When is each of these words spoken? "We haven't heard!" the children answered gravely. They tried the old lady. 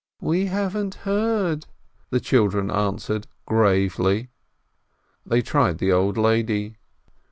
"We 0.19 0.47
haven't 0.47 0.95
heard!" 1.05 1.67
the 2.09 2.19
children 2.19 2.71
answered 2.71 3.27
gravely. 3.45 4.29
They 5.27 5.43
tried 5.43 5.77
the 5.77 5.91
old 5.91 6.17
lady. 6.17 6.77